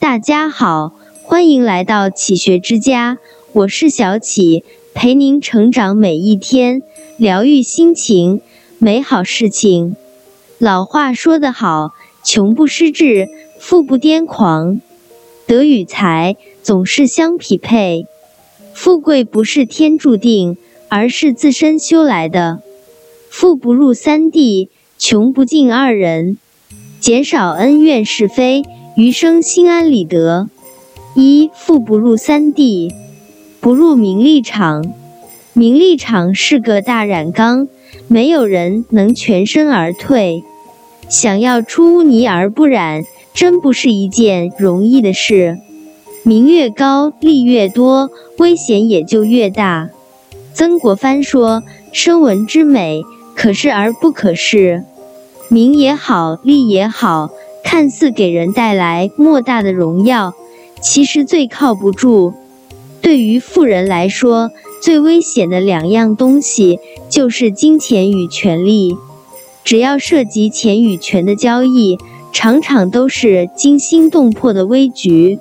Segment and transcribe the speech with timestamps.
[0.00, 0.94] 大家好，
[1.24, 3.18] 欢迎来到启学之家，
[3.52, 4.64] 我是小启，
[4.94, 6.80] 陪您成长每一天，
[7.18, 8.40] 疗愈心情，
[8.78, 9.94] 美好事情。
[10.56, 11.90] 老话说得好，
[12.24, 13.28] 穷不失志，
[13.58, 14.80] 富不癫狂。
[15.46, 18.06] 德与才总是相匹配，
[18.72, 20.56] 富贵不是天注定，
[20.88, 22.62] 而是自身修来的。
[23.28, 26.38] 富不入三地，穷不进二人。
[27.00, 28.62] 减少恩怨是非。
[29.00, 30.50] 余生心安理得。
[31.14, 32.92] 一富不入三地，
[33.58, 34.84] 不入名利场。
[35.54, 37.66] 名利场是个大染缸，
[38.08, 40.44] 没有人能全身而退。
[41.08, 45.56] 想要出污泥而不染，真不是一件容易的事。
[46.22, 49.88] 名越高，利越多，危险也就越大。
[50.52, 53.00] 曾国藩说：“声闻之美，
[53.34, 54.84] 可视而不可视。
[55.48, 57.30] 名也好，利也好。”
[57.62, 60.34] 看似给人带来莫大的荣耀，
[60.80, 62.34] 其实最靠不住。
[63.00, 64.50] 对于富人来说，
[64.82, 68.96] 最危险的两样东西就是金钱与权力。
[69.62, 71.98] 只要涉及钱与权的交易，
[72.32, 75.38] 常常都是惊心动魄的危局。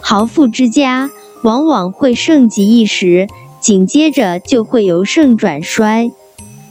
[0.00, 1.10] 豪富之家
[1.42, 3.28] 往往会盛极一时，
[3.60, 6.10] 紧接着就会由盛转衰。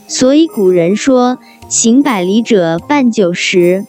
[0.06, 1.38] 所以古人说
[1.68, 3.86] ：“行百里者半九十。”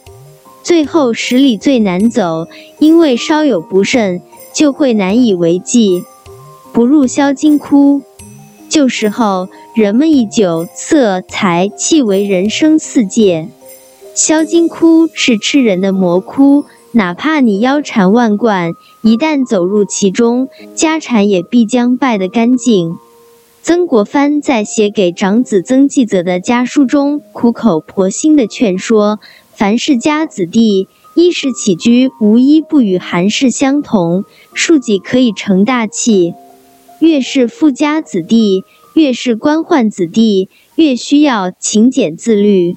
[0.66, 2.48] 最后十里最难走，
[2.80, 4.20] 因为稍有不慎
[4.52, 6.02] 就会难以为继。
[6.72, 8.02] 不入销金窟。
[8.68, 13.48] 旧时候人们以酒色财气为人生四界，
[14.16, 18.72] 销金窟是吃人的魔窟，哪怕你腰缠万贯，
[19.04, 22.96] 一旦走入其中，家产也必将败得干净。
[23.62, 29.20] 曾国藩在写给长子曾纪泽的家书中，苦口婆心地劝说。
[29.56, 36.34] 凡世家子弟，衣食起居无一不与寒士相同，庶几可以成大器。
[37.00, 42.76] 越是富家子弟，越是官宦子弟，越需要勤俭自律，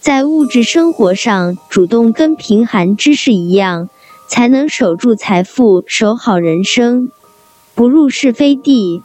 [0.00, 3.90] 在物质生活上主动跟贫寒之士一样，
[4.26, 7.10] 才能守住财富，守好人生，
[7.74, 9.02] 不入是非地。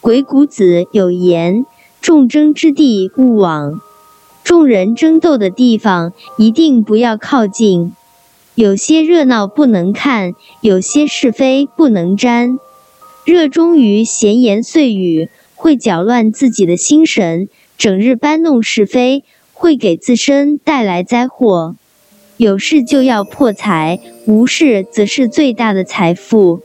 [0.00, 1.64] 鬼谷子有言
[2.02, 3.80] ：“众争之地，勿往。”
[4.50, 7.94] 众人争斗的地方，一定不要靠近。
[8.56, 12.58] 有些热闹不能看，有些是非不能沾。
[13.24, 17.46] 热衷于闲言碎语，会搅乱自己的心神；
[17.78, 19.22] 整日搬弄是非，
[19.52, 21.76] 会给自身带来灾祸。
[22.36, 26.58] 有事就要破财，无事则是最大的财富。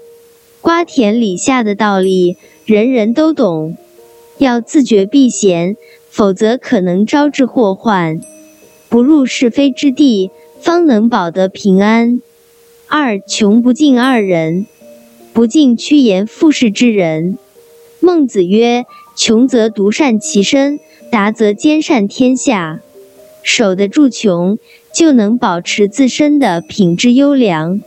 [0.59, 2.35] 瓜田李下的道理，
[2.66, 3.78] 人人都懂，
[4.40, 5.78] 要自觉避嫌。
[6.15, 8.21] 否则可能招致祸患，
[8.87, 10.31] 不入是非之地，
[10.61, 12.21] 方能保得平安。
[12.87, 14.65] 二穷不进二人，
[15.33, 17.37] 不进趋炎附势之人。
[17.99, 18.85] 孟子曰
[19.17, 20.79] ：“穷则独善其身，
[21.11, 22.79] 达则兼善天下。”
[23.43, 24.57] 守得住穷，
[24.93, 27.81] 就能保持自身的品质优良。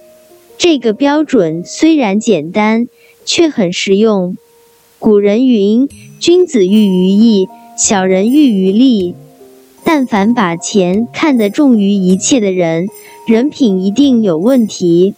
[0.59, 2.89] 这个标准虽然简单，
[3.25, 4.37] 却很实用。
[4.99, 5.89] 古人云
[6.21, 9.15] ：“君子喻于义。”小人欲于利，
[9.85, 12.89] 但凡把钱看得重于一切的人，
[13.25, 15.15] 人品一定有问题。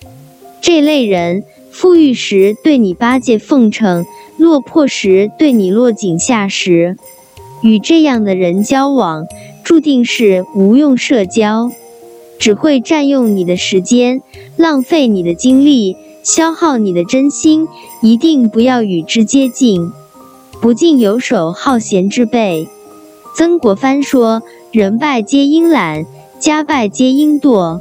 [0.61, 4.05] 这类人，富裕时对你巴结奉承，
[4.37, 6.99] 落魄时对你落井下石。
[7.63, 9.25] 与这样的人交往，
[9.65, 11.71] 注定是无用社交，
[12.39, 14.21] 只会占用你的时间，
[14.59, 17.67] 浪费你的精力，消耗你的真心。
[18.03, 19.91] 一定不要与之接近。
[20.61, 22.69] 不进游手好闲之辈。
[23.35, 26.05] 曾国藩说：“人败皆因懒，
[26.39, 27.81] 家败皆因惰。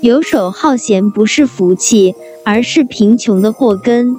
[0.00, 4.16] 游手好闲不是福气，而是贫穷的祸根。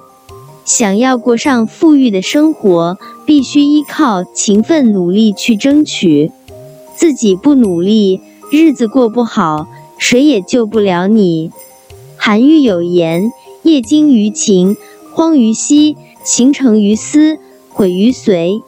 [0.64, 6.32] 想要过上富裕的生活，必须依靠勤奋努力去争取。
[6.96, 8.22] 自己不努力，
[8.52, 11.52] 日子过不好，谁也救不了你。”
[12.16, 13.32] 韩愈有言
[13.64, 14.76] ：“业精于勤，
[15.14, 17.40] 荒于嬉，行成于思。”
[17.78, 18.64] 毁于随，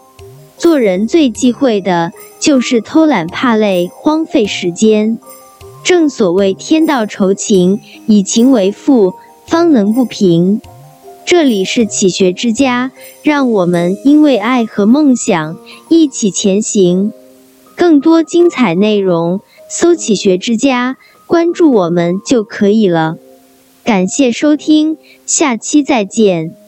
[0.56, 5.17] 做人最忌讳的就是偷懒、怕累、荒废时间。
[5.83, 9.15] 正所谓天道酬勤，以勤为富，
[9.47, 10.61] 方能不平。
[11.25, 12.91] 这里是启学之家，
[13.23, 15.57] 让我们因为爱和梦想
[15.89, 17.11] 一起前行。
[17.75, 23.17] 更多精彩内容，搜“启学之家”，关注我们就可以了。
[23.83, 26.58] 感谢收听，下期再见。